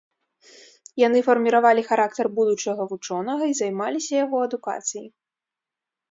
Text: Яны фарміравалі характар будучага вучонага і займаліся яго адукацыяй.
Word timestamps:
Яны 1.07 1.19
фарміравалі 1.27 1.81
характар 1.89 2.25
будучага 2.39 2.83
вучонага 2.93 3.43
і 3.51 3.57
займаліся 3.61 4.13
яго 4.25 4.37
адукацыяй. 4.47 5.05